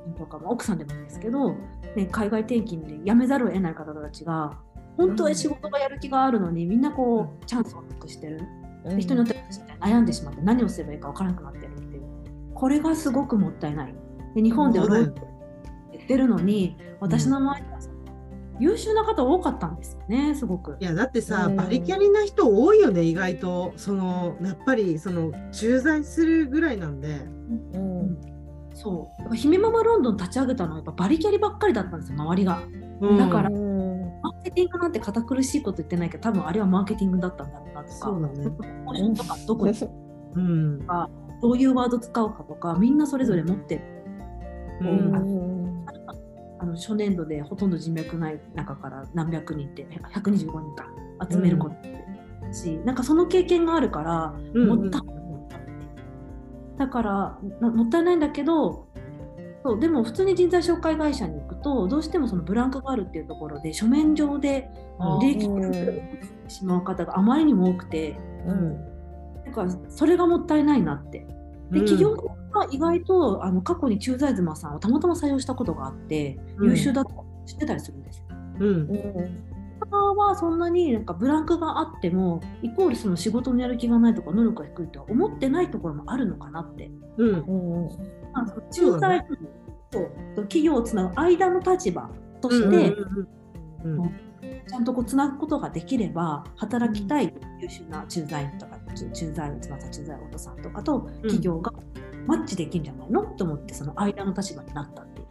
[0.08, 1.56] 那とか、まあ奥さんでもいいんですけど、
[1.96, 4.58] ね、海外転勤で辞めざるを得ない方たちが
[4.98, 8.42] 本当は仕事がやる気があるのにみんなこうチャンスをなくしてる、
[8.86, 12.04] で人によっては悩んでしまって何をすればいいか分からなくなってるっていう。
[12.54, 13.96] これがすごくもったいない。
[14.36, 15.22] で日本ではローンって
[15.94, 17.79] 言ってるのに私の周りはさ
[18.60, 20.78] 優秀な方多かったんですよねすごく。
[20.80, 20.84] い。
[20.84, 21.56] やだってさ、うん。
[21.56, 23.74] バリキャリな人多いよね意外と。
[23.78, 27.22] そのやっぱりその駐在するぐらいなんで。
[27.74, 28.18] うん
[28.74, 29.18] そう。
[29.18, 32.62] だから姫ママロンドン立ち上げたのはやっぱバリキャリばっかりだったんですよ周りが。
[33.02, 33.18] うん。
[33.18, 37.94] だからうんマーケティングなんて堅苦しいこと言ってないけど多分あれはマーケティングだったんだろうなとか。
[37.96, 38.36] そうだね。
[38.44, 39.74] ションとかどこに。
[40.36, 40.80] うん。
[41.42, 43.82] どういうワード使うかとかみんなそれぞれ持ってる。
[44.82, 45.59] ううんん
[46.60, 50.88] あの初年度でほとんど人脈ない中から何百人って125人か
[51.30, 51.76] 集めること
[52.46, 55.16] だし、なんかその経験があるからうんもったいない、
[56.78, 58.88] だからなもったいないんだけど
[59.64, 64.70] そうでも普通に人材紹介会社に行くとどうしてもそのブランクがあるっていうところで書面上で
[65.00, 68.90] うん利益を作ってしまう方があまりにも多くてうん。
[69.46, 71.26] だからそれがもったいないなって。
[71.72, 71.86] でうん。
[71.86, 72.16] 企業
[72.52, 76.70] が意外とあの過去に駐在妻さんをたまたま採用したことがあってうん。
[76.72, 78.26] 優秀だと知ってたりするんですよ。
[78.60, 79.50] うん。
[79.92, 86.92] はそんなになんかブランクがあってもイコールその仕事のやる気がないとか能力が低いとは思ってないところもあるのかなって。
[87.18, 87.40] うん。
[87.40, 87.90] うん。
[88.34, 89.28] まあ、その仲介
[89.90, 90.10] と
[90.44, 92.10] 企業をつなぐ間の立場
[92.42, 92.96] として、
[94.68, 101.74] ちゃんとこうつなぐことができれば働きたい優秀な駐在員とか駐駐在員つまり駐在夫さんとかと企業が
[102.30, 103.24] マッチできるんじゃないの？
[103.24, 105.28] と思ってその間の立場になったっていう。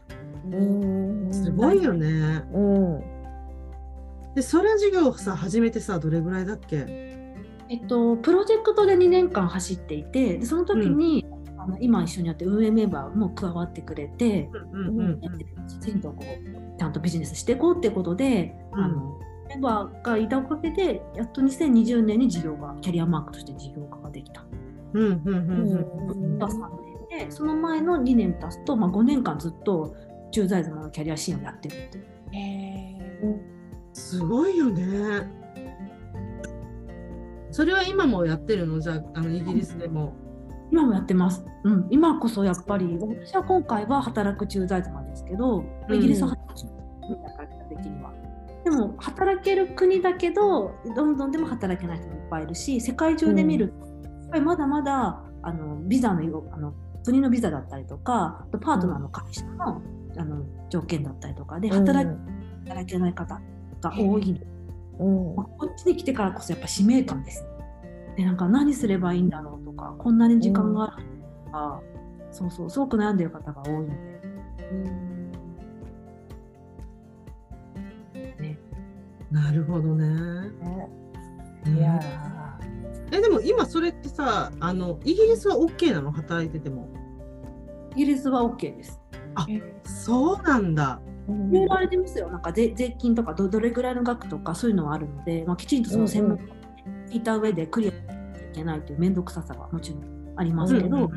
[0.51, 2.43] うんすごいよね。
[2.53, 3.01] うん
[4.35, 6.85] でそれ授業さ始めてさどれぐらいだっけ？
[7.71, 11.27] えっと、プロジェクトで2年間走っていてでその時に、
[11.59, 15.21] あの今一緒にやってる運営メンバーも加わってくれて、うんうんうん
[15.69, 19.19] きちんとこうちゃんとビジネスしていこうってことで、うんあの
[19.51, 24.45] メンバーがいたおかげでやっと2020年に事業がキャリアマークとして事業化ができた。
[24.95, 29.95] うんうんうんうんが3年でその前の2年経つと、まあ、5年間ずっと
[30.31, 33.41] 駐在妻のキャリア支援をやってるっていう。
[33.95, 35.29] すごいよね。
[37.51, 38.79] それは今もやってるの？
[38.79, 40.15] じゃああのイギリスでも。
[40.71, 41.45] 今もやってます。
[41.65, 46.69] うん、今こそやっぱり、私は今回は働く駐在妻ですけど、うんイギリスは働く
[47.01, 48.13] 国だから的には。
[48.65, 53.87] でも、働ける国だけど、ロンドンでも働けない人もいっぱいいるし、世界中で見ると、や
[54.27, 56.75] っぱりまだまだあのビザのよあの
[57.09, 59.81] 国のビザだったりとか、パートナーの会社の,、
[60.19, 62.07] あの条件だったりとかで働,、
[62.65, 63.41] 働けない方
[63.81, 64.39] が多い
[64.99, 65.07] の。
[65.07, 65.37] うん。
[65.37, 67.47] まあこっちに来てからこそやっぱ使命感です。
[68.15, 71.05] でなんか何すればいいんだろうとかこんなに時間がある
[71.47, 71.81] とか、
[72.31, 73.95] そうそうすごく悩んでる方が多いので、
[78.39, 78.59] ね、
[79.31, 80.51] なるほどね。
[81.75, 81.99] いや
[83.13, 86.13] えでも今それってさあのイギリスは OK なの？
[86.13, 86.98] 働いてても。
[87.95, 89.01] イギリスは OK です。
[89.85, 91.01] そうなんだ。
[91.29, 92.31] ーいろいろあれですよ。
[92.31, 96.51] なんか税税金とかどどれぐらいの額とかそういうのはあるので、まあ、きちんとその専門家に
[97.11, 101.11] 聞いた上でクリアしなきゃいけないという面倒くささはもちろんありますけど、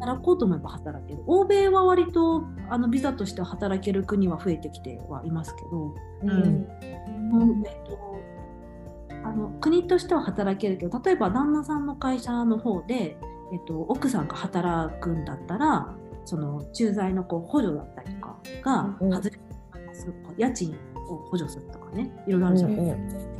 [0.00, 1.22] 働こうと思えば働ける。
[1.26, 6.30] 欧米は割とあのビザとして働ける国は増えてきてはいますけど、うん。
[6.30, 7.66] うん。
[7.66, 7.98] えっと、
[9.24, 13.16] あの国としては働けるけど例えば旦那さんの会社の方で、
[13.52, 19.40] えっと、奥さんが働くんだったらその駐在のこう補助だったりとかがうん外れてし
[19.72, 20.76] まいます家賃
[21.08, 23.32] を補助するとかねいろいろあるじゃないですか。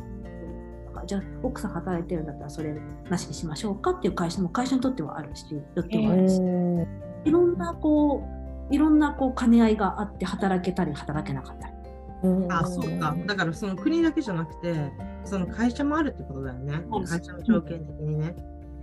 [0.87, 2.75] だからじゃあ奥さん働いてるんだったらそれ
[3.09, 6.41] なしにしましょうかっていう会社も会社にとってはあるしよってはあるし、
[7.25, 8.27] いろんなこ
[8.69, 11.73] ういろんなこう兼ね合いがあって働けたり働けなかったり。
[12.49, 13.15] あそうか。
[13.25, 14.91] だからその国だけじゃなくて
[15.25, 18.35] その会社もあるってことだよね会社の条件的にね。
[18.35, 18.41] だ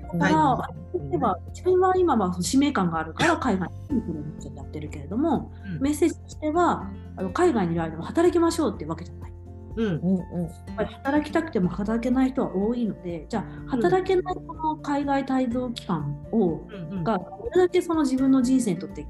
[0.08, 0.78] から、はい
[1.10, 5.80] 例えば自分は今は使命感があるから海外に来るプロやってるけれども、うん。
[5.80, 9.32] メッセージとしてはあの海外にいる間も働きましょうっていうわけじゃない。
[9.76, 17.04] うんうんやっぱり働きたくても働けない人は多いのでじゃあ働けないこの海外滞在期間を、うんうん。
[17.04, 19.06] がどれだけその自分の人生にとって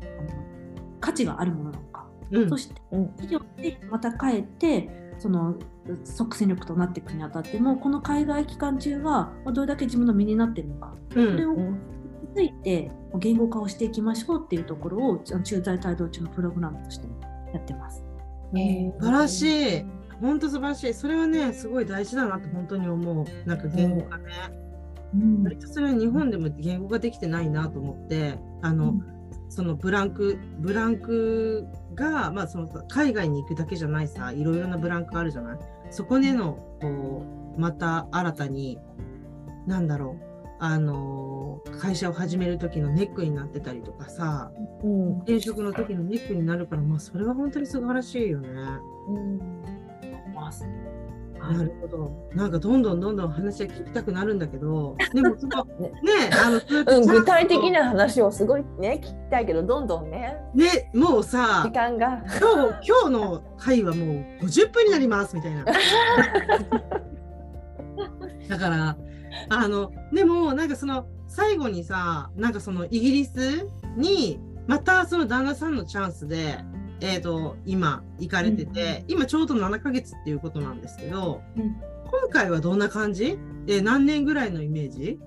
[1.01, 2.49] 価値があるものなのか、うん。
[2.49, 3.09] そしてうん。
[3.17, 5.55] 企業でまた帰ってその
[6.05, 11.79] 即戦力となっていくにあたってもこの海外期間中がまあどれだけ自分の身になっているのか、うんそれをうん
[12.35, 17.07] ついて言語化をしていきましょうっていうところを駐在帯同中のプログラムとして
[17.53, 18.05] やってます。
[18.53, 19.85] 素晴らしい。
[20.21, 20.95] 本当素晴らしい。
[20.95, 23.49] それはね、すごい大事だなって本当に思う。
[23.49, 24.25] なんか言語化ね。
[25.15, 28.95] うん割とそれは日本でも言語化できてないなと思って、あの、
[29.49, 35.59] そのブランク、ブランクが、まあそのさ海外に行くだけじゃないさ、いろいろなブランクあるじゃない？
[35.91, 37.25] そこでの、こ
[37.57, 38.79] う、また新たに、
[39.67, 44.51] なんだろう、あのー会社を始める時のネックになってたりとかさ
[44.83, 48.49] うん転職の時のネックになるからまあそれは本当に素晴らしいよね。
[49.09, 49.39] うん
[50.35, 50.65] ます。
[51.39, 52.11] なるほど。
[52.35, 56.67] なんかどんどんどんどん話が聞きたくなるんでど、でもその ねねあのそ
[56.99, 64.09] うん、具体的な話をすごいね聞きたいけどどんどんねねもうさ時間が今日今日の回はもう
[64.45, 65.65] 50分になりますみたいな。
[68.49, 68.97] だから
[69.51, 76.59] あのでもなんかその最後にさなんかそのイギリスにまたその旦那さんのチャンスで、
[77.01, 81.77] えー、と今行かれてて、今ちょうど7ヶ月っていうことなんですけど、うん
[82.11, 83.39] 今回はどんな感じ？
[83.67, 85.19] えー何年ぐらいのイメージ？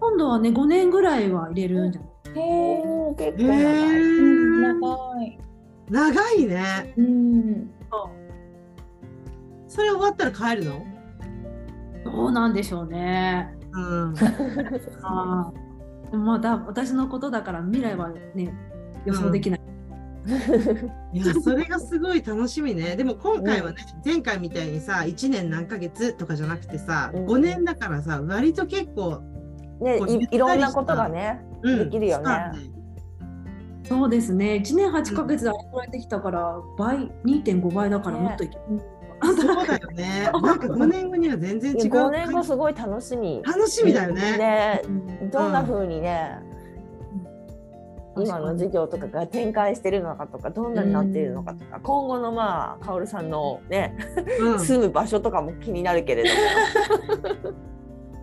[0.00, 2.38] 今度はね、5年ぐらいは入れるんじゃない？
[2.38, 2.82] へえ。
[3.16, 4.00] 結へ構長い。
[4.00, 5.38] うんー長い。
[5.90, 6.94] 長いね。
[6.96, 7.70] うん。
[9.68, 10.84] それ終わったら帰るの？
[12.04, 13.48] どうなんでしょうね。
[13.72, 14.14] うん。
[15.02, 15.52] あ
[16.12, 18.54] まだ私のことだから未来はね、
[19.06, 19.60] 予想できない。
[21.12, 22.96] いや、それがすごい楽しみね。
[22.96, 29.22] でも今回はね、前回みたいにさ、1年何ヶ月とかじゃなくてさ、うん5年だからさ、割と結構、
[29.80, 31.40] ねいいろんなことがね。
[31.62, 32.72] うんできるよね
[33.84, 34.62] そうですね。
[34.64, 38.62] 1年8ヶ月で憧れてきたから、倍、2.5倍だからもっといける。
[39.24, 40.30] そうだよね。
[40.42, 41.90] なんか5年後には全然違う。
[41.90, 43.42] 5年後すごい楽しみ。
[43.44, 44.36] 楽しみだよね。
[44.38, 44.88] ねう
[45.26, 46.38] んどんな風にね、
[48.16, 53.96] 今の授業とかが展開してるのかとかどんなになっているのかとか、今後のまあカオルさんのね、
[54.40, 56.30] うん住む場所とかも気になるけれど
[57.42, 57.52] も。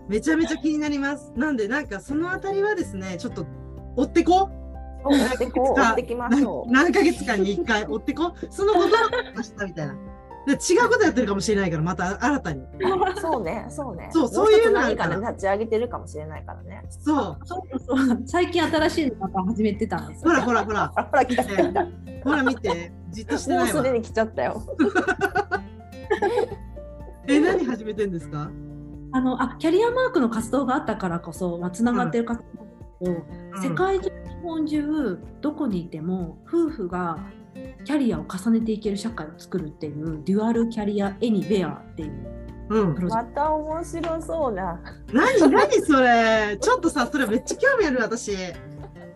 [0.07, 1.31] めちゃめちゃ気になります。
[1.35, 3.45] なんで、なんかそのあたりはですね、ちょっと
[3.95, 4.49] 追ってこ
[5.03, 6.71] 追ってこう追ってきましょう。
[6.71, 8.89] 何ヶ月間に1回追ってこそのことを
[9.35, 10.08] 明日みたいな。
[10.47, 12.61] で違うことやってるかもしれないから、また新たに。
[13.21, 14.09] そうね、そうね。
[14.11, 16.83] そうそういうの何から立ち上げてるかもしれないからね。
[16.89, 17.37] そう。
[17.43, 20.91] そうそう最近新しいのまた始めてたんですほらほらほら。
[20.95, 21.73] あほら来た来
[22.23, 22.91] ほら見て。
[23.09, 23.91] じっとしてうないわすで。
[23.91, 24.61] に来ちゃったよ。
[27.27, 28.49] え、何始めてんですか？
[29.11, 32.41] あのあキャリアマークの活動があったからこそ、まあ、つながってる活
[33.01, 33.15] 動を、
[33.61, 34.11] 世界中日
[34.43, 37.17] 本中どこにいても夫婦が
[37.83, 42.39] キャリアを重ねていける社会を作るっていうデュアルキャリアエニベアっていう
[42.69, 43.07] うん。
[43.07, 44.79] また面白そうな。
[45.11, 46.57] 何何それ。
[46.61, 48.31] ちょっとさ、それめっちゃ興味ある私。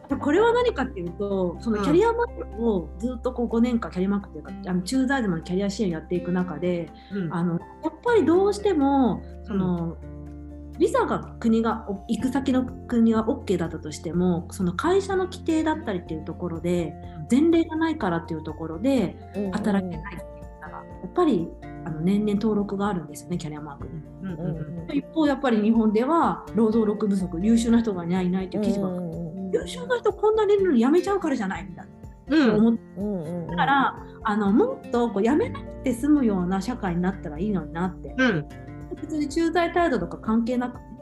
[0.10, 7.34] トこれは何かっていうとそのキャリアマークをずっとこう5年間キャリアマークっていうかあの駐在でもキャリア支援やっていく中でうん。
[7.34, 9.98] あのやっぱりどうしてもその、
[10.84, 16.94] ビザが国がお行く先の国は OK だったとしてもその会社の規定だったりっていうところで
[17.32, 19.16] 前例がないからっていうところで
[19.54, 21.48] 働けないっていう方がやっぱり
[21.86, 23.88] あの年々登録があるんですよねキャリアマーク。
[23.88, 23.94] に。
[24.24, 24.98] うんうんうん。
[24.98, 28.90] 一方やっぱり日本では労働力不足優秀な人がいないいないっていう記事が、
[29.54, 31.86] 優秀な人こんなにいるのに辞めちゃうからじゃないみたい
[32.28, 32.56] な、うん。
[32.58, 32.82] 思って。
[32.98, 33.48] うん。
[33.48, 38.14] だからあのもっとこう辞めなくて済むような社会になったらいいのになって。
[38.18, 38.63] うん
[38.96, 40.94] 別に駐在態度とか関係なくて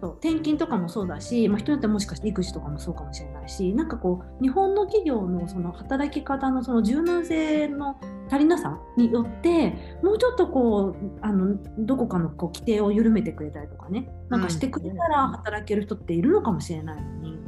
[0.00, 9.70] そう転勤とかもそうだし、まあ、人によってはもしかして育児とかもそうかもしれないしなんかこう日本の企業のその働き方のその柔軟性の足りなさによって
[10.02, 17.38] もうちょっとこうあのどこかのこう規定を緩めてくれたりとかねなんかしてくれたら働ける人っているのかもしれないのに、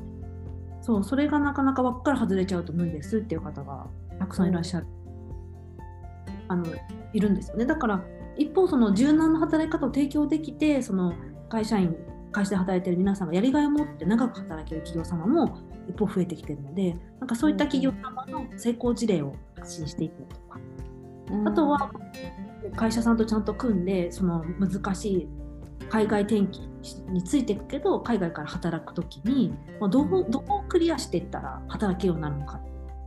[0.80, 3.88] そうそれがなかなか輪っから外れちゃうと無理ですっていう方が
[4.18, 4.86] たくさんいらっしゃる、
[6.46, 6.64] あの
[7.12, 7.66] いるんですよね。
[7.66, 8.04] だから
[8.38, 11.12] 一方その柔軟な働き方を提供できてその
[11.48, 11.96] 会社員
[12.30, 20.60] 会社で働いてる皆さんがやりがいを持って長く働ける企業様も一方増えてきてるのでなんかそういった企業様の成功事例を発信していくとか、
[21.46, 21.90] あとは
[22.76, 25.28] 会社さんとちゃんと組んでその難しい
[25.88, 26.68] 海外転勤
[27.10, 32.60] についていくけど海外から働く時にまあどうどこをクリアしていったら働けるようになるのか。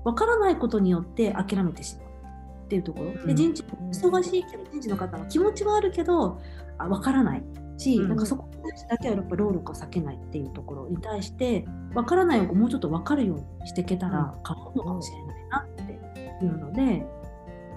[0.04, 2.11] わからないことによって諦めてしまう
[2.72, 3.28] っていうところ、うん。
[3.28, 6.40] で人事忙しいけど人事の方は気持ちはあるけど
[6.78, 7.44] あ分からない。
[7.78, 8.10] し、うん。
[8.10, 8.50] なんかそこ
[8.90, 15.70] だけはやっぱ労力を避けないっていうところに対して分からないをもうちょっと分かるようにしていけたら変わるのかもしれないなっ
[16.40, 17.06] ていうので、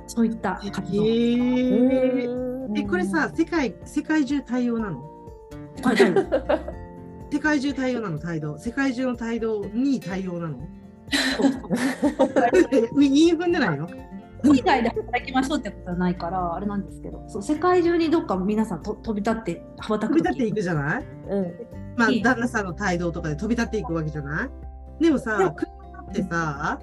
[0.07, 1.05] そういった活動。
[1.05, 2.79] えうん。
[2.79, 5.11] えこれさ世界世界中対応なの？
[7.33, 10.59] 世界中対応なの態度世界中の態度に対応なの？
[12.97, 13.89] 言 い踏んでないの？
[14.51, 20.23] 海外で働きましょうってことはないからあれなんですけどそう世界中にどっか皆さんと飛び立って羽ばたく時。
[20.23, 21.05] 飛び立っていくじゃない？
[21.31, 21.53] うん。
[21.97, 25.03] まあ旦那さんの態度とかで飛び立っていくわけじゃない？
[25.03, 25.71] でもさ国
[26.11, 26.81] ってさ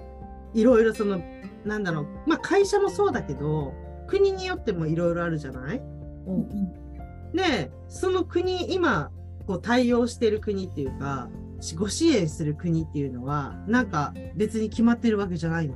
[0.53, 1.21] いろいろその
[1.65, 3.73] なんだろうまあ会社もそうだけど
[4.07, 5.77] 国によってもいろいろあるじゃない？
[5.77, 6.47] うん。
[7.33, 9.11] でその国今
[9.47, 11.27] こう対応してる国っていうか、
[11.75, 15.75] ご支援する国っていうのは、なんか別に決まってるわけじゃないの？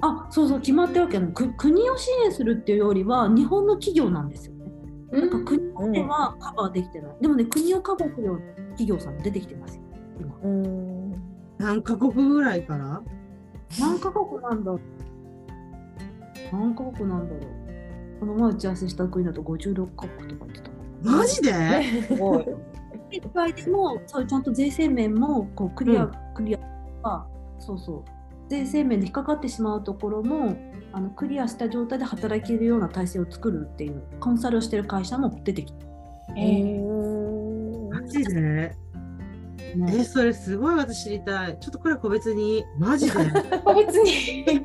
[0.00, 4.70] あそうそう決まってるわけく国を支援するっていうよりは日本の企業なんですよね。
[5.12, 5.30] なん。
[5.30, 7.16] か国ではカバーできてない。
[7.20, 8.38] でもね国をカバーする
[8.70, 9.82] 企業さんも出てきてますよ。
[10.20, 10.36] 今。
[10.42, 11.12] うん。
[11.58, 13.02] 何カ国ぐらいから？
[13.80, 14.80] 何カ国なんだろう。
[16.52, 18.20] 何カ国なんだろう。
[18.20, 20.68] この前打ち合わせした国だと56カ国とか言ってた
[21.10, 21.16] な。
[21.18, 22.02] マジで？
[22.06, 22.46] すご い。
[23.10, 26.12] 世界でもそうちゃんと税制面もこうクリア、うん。
[26.34, 26.58] クリア
[27.02, 27.26] あ
[27.58, 28.04] そうそう
[28.48, 30.56] 税制面で引っかかってしまうところも
[30.92, 35.86] あのクリアした状態で働けるような体制を作るっていうコンサルをしてる会社も出てきた。
[36.36, 36.80] え
[37.90, 38.74] マジで？
[39.74, 41.58] ねえ、それすごい私知りたい。
[41.60, 42.64] ちょっとこれ個別に。
[42.78, 43.12] マジで？
[43.12, 44.44] すー、別に。
[44.44, 44.64] ごい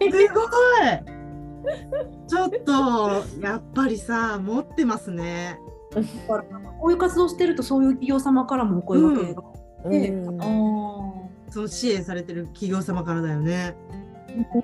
[2.28, 5.60] ちょっと、やっぱりさ、持ってますね。
[6.26, 9.44] こういう活動してるとそういう企業様からもお声掛けが、
[9.90, 10.46] でうんあ
[11.52, 13.76] その支援されてる企業様からだよね。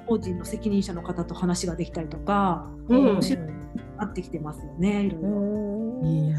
[0.08, 3.50] 法人の責任者の方と話ができたりとか、うん面白く
[3.98, 5.30] なってきてますよねいろいろ。
[5.30, 6.38] うんいや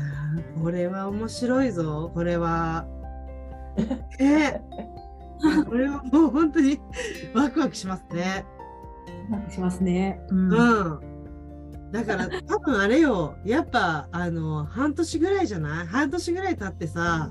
[0.56, 2.86] ー、これは面白いぞ、これは。
[4.18, 4.60] え
[5.68, 6.80] これはもう本当に
[7.34, 8.44] ワクワクしますね。
[9.30, 10.20] なんかしますね。
[10.30, 11.00] うんうん。
[11.92, 15.86] だから多分あれよ、やっぱあの半年ぐらいじゃない？
[15.86, 17.30] 半年ぐらい経ってさ、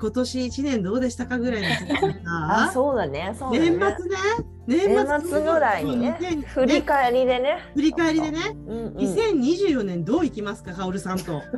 [0.00, 1.68] 今年1年どうでしたかぐらいの
[2.54, 3.34] あ、さ、そうだね。
[3.38, 3.70] そうだね。
[3.70, 4.16] 年末ね、
[4.66, 7.58] 年末ぐらいにね2000振り返りでね。
[7.74, 8.94] 振り返りでね、うんうん。
[8.96, 11.42] 2024年どういきますか、カオルさんと？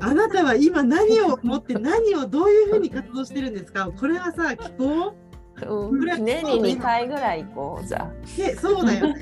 [0.00, 3.90] あなたは今何を持って何をどういうふうに活動してるんですか？
[3.98, 5.23] これはさ、聞こう？
[5.64, 5.98] ん。
[5.98, 7.86] これは年に2回ぐらい行こう
[8.56, 9.20] そうだよね。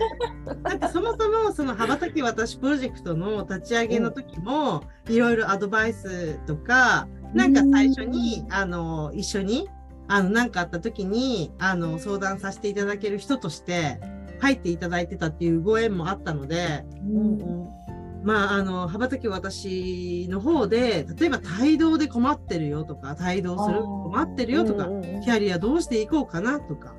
[0.63, 9.69] だってそもそもその羽ばたき私プロジェクトの立ち上げの時も、いろいろアドバイスとか、なんか最初に、あの、一緒に、
[10.09, 14.01] あの、なんかあった時に、あの、相談させていただける人として
[14.41, 17.82] 入っていただいてたっていうご縁もあったので、うんうん
[18.25, 26.95] まあ、あの、羽ばたき私の方で、例えば帯同で困ってるよとか、帯同する困ってるよとか、うんうんうんキャリアどうしていこうかなとか、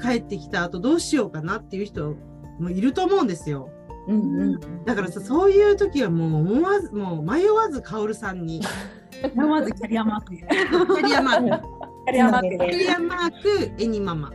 [0.00, 2.14] 帰ってきた後どうしようかなっていう人
[2.58, 3.68] もいると思うんですよ。
[4.06, 4.84] うんうん。
[4.86, 8.62] だからさ、そういう時はもう思わず、もう迷わずカオルさんに、
[9.36, 10.38] まず キャリアマークで。
[10.38, 11.66] キャリアマーク、
[12.06, 12.94] キャリアマークキャリで。
[12.94, 13.30] アマー
[13.76, 14.32] ク、エニママ。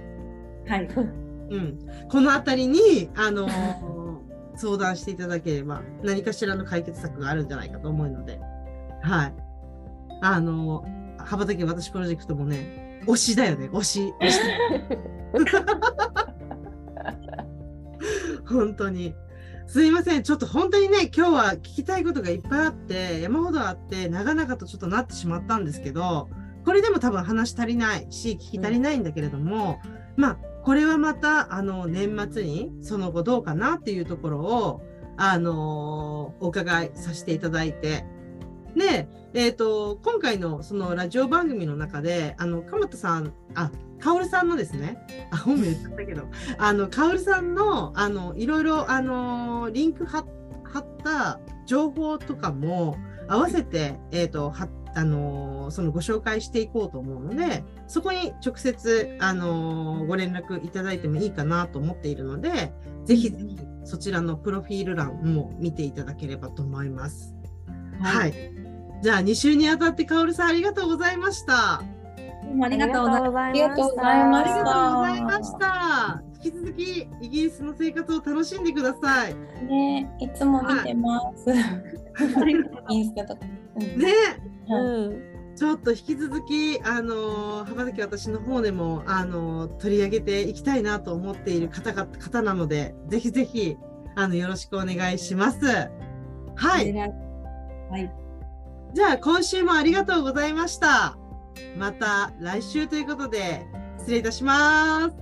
[0.67, 0.87] はい。
[1.49, 1.79] うん。
[2.09, 3.47] このあたりに、あの
[4.55, 8.39] 相談していただければ、何かしらの解決策があるんじゃないかと思うので、
[9.01, 9.33] はい。
[10.21, 10.85] あの
[11.17, 14.13] 羽ばたき私プロジェクトもね、推しだよね、推し。
[14.21, 14.39] 推し
[18.47, 19.15] 本当に。
[19.65, 20.23] すいません。
[20.23, 26.29] ちょっと本当にね、今日は聞きたいことがいっぱいあって、山ほどあって、長々とちょっとなってしまったんですけど、
[26.65, 29.79] これでも多分話足りないし、聞き足りないんだけれども、
[30.15, 34.81] まあ、これはまた、あの、年末に、その後どうかなっていうところを、
[35.15, 38.05] あのお伺いさせていただいて、
[38.75, 44.97] で、えっ、と、今回のそのラジオ番組の中で、あの、鎌田さん、あ、カオルさんのですね、
[45.31, 46.23] あ、本名言っちゃったけど、
[46.57, 50.25] あの、カオルさんの、あの、いろいろ、あの、リンク貼っ
[51.03, 52.97] た情報とかも
[53.27, 62.73] 合わせて、えっ、と、はあのそのご紹介していこうと思うので、そこに直接、あのご連絡いただいてもいいかなと思っているので、
[63.05, 67.35] ぜひぜひそちらのプロフィール欄も見ていただければと思います。
[68.01, 68.33] はい。
[69.01, 71.83] じゃあ、2週にあたって、カオルさんありがとうございました。
[72.45, 73.37] どうもありがとうございます。
[73.37, 76.23] ありがとうございまありしたがとうございました。
[76.35, 79.35] 引き続き、イギリスの生活を楽しんでください。
[79.65, 81.51] ね、いつも見てます。
[82.89, 83.45] インスタとか。
[83.75, 85.33] ううん。
[85.55, 93.77] ちょっと引き続き、あのー、羽ばたき私の方でも、あのー取り上げていきたいなと思っている方が方なので、ぜひぜひ、
[94.15, 95.65] あの、よろしくお願いします。
[96.55, 96.93] はい。
[96.93, 97.05] は
[97.97, 98.11] い。
[98.93, 101.17] じゃあ、今週もありがとうございました。
[101.77, 103.65] また来週ということで、
[103.99, 105.15] 失礼いたします。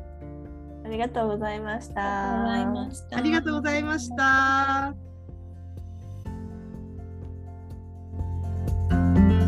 [0.86, 3.16] ありがとうございました。
[3.18, 5.11] ありがとうございました。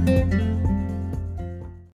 [0.05, 0.62] Thank you.